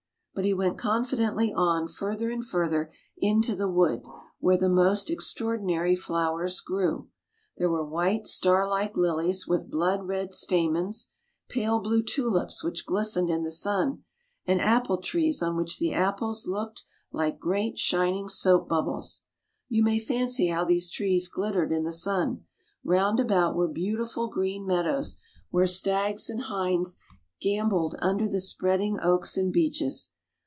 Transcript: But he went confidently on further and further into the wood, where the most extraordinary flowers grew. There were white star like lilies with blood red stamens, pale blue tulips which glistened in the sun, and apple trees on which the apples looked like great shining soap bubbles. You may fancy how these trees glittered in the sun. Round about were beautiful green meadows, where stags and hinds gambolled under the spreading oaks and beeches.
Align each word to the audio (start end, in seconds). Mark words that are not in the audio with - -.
But 0.33 0.45
he 0.45 0.53
went 0.53 0.77
confidently 0.77 1.53
on 1.53 1.89
further 1.89 2.31
and 2.31 2.43
further 2.43 2.89
into 3.17 3.53
the 3.53 3.67
wood, 3.69 4.01
where 4.39 4.57
the 4.57 4.69
most 4.69 5.11
extraordinary 5.11 5.93
flowers 5.93 6.61
grew. 6.61 7.09
There 7.57 7.69
were 7.69 7.85
white 7.85 8.25
star 8.27 8.65
like 8.65 8.95
lilies 8.95 9.45
with 9.45 9.69
blood 9.69 10.07
red 10.07 10.33
stamens, 10.33 11.09
pale 11.49 11.81
blue 11.81 12.01
tulips 12.01 12.63
which 12.63 12.85
glistened 12.85 13.29
in 13.29 13.43
the 13.43 13.51
sun, 13.51 14.05
and 14.45 14.61
apple 14.61 14.99
trees 14.99 15.43
on 15.43 15.57
which 15.57 15.77
the 15.79 15.91
apples 15.91 16.47
looked 16.47 16.85
like 17.11 17.37
great 17.37 17.77
shining 17.77 18.29
soap 18.29 18.69
bubbles. 18.69 19.23
You 19.67 19.83
may 19.83 19.99
fancy 19.99 20.47
how 20.47 20.63
these 20.63 20.89
trees 20.89 21.27
glittered 21.27 21.73
in 21.73 21.83
the 21.83 21.91
sun. 21.93 22.45
Round 22.85 23.19
about 23.19 23.53
were 23.53 23.67
beautiful 23.67 24.29
green 24.29 24.65
meadows, 24.65 25.17
where 25.49 25.67
stags 25.67 26.29
and 26.29 26.43
hinds 26.43 26.97
gambolled 27.41 27.97
under 28.01 28.29
the 28.29 28.39
spreading 28.41 28.97
oaks 29.01 29.35
and 29.35 29.51
beeches. 29.51 30.13